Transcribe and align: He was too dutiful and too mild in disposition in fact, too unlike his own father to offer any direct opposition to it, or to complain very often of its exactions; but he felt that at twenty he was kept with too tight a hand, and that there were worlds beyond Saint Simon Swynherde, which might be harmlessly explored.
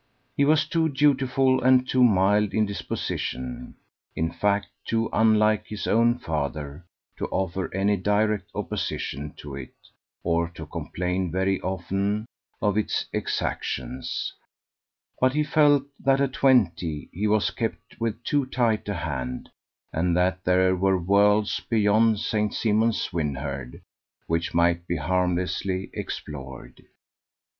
He 0.35 0.45
was 0.45 0.65
too 0.65 0.89
dutiful 0.89 1.61
and 1.63 1.87
too 1.87 2.03
mild 2.03 2.55
in 2.55 2.65
disposition 2.65 3.75
in 4.15 4.31
fact, 4.31 4.69
too 4.83 5.11
unlike 5.13 5.67
his 5.67 5.85
own 5.85 6.17
father 6.17 6.83
to 7.17 7.27
offer 7.27 7.71
any 7.71 7.97
direct 7.97 8.49
opposition 8.55 9.31
to 9.37 9.53
it, 9.55 9.75
or 10.23 10.49
to 10.55 10.65
complain 10.65 11.29
very 11.31 11.61
often 11.61 12.25
of 12.63 12.79
its 12.79 13.05
exactions; 13.13 14.33
but 15.19 15.33
he 15.35 15.43
felt 15.43 15.83
that 15.99 16.19
at 16.19 16.33
twenty 16.33 17.11
he 17.13 17.27
was 17.27 17.51
kept 17.51 17.99
with 17.99 18.23
too 18.23 18.47
tight 18.47 18.89
a 18.89 18.95
hand, 18.95 19.51
and 19.93 20.17
that 20.17 20.43
there 20.43 20.75
were 20.75 20.97
worlds 20.97 21.59
beyond 21.69 22.19
Saint 22.19 22.55
Simon 22.55 22.91
Swynherde, 22.91 23.81
which 24.25 24.51
might 24.55 24.87
be 24.87 24.95
harmlessly 24.97 25.91
explored. 25.93 26.87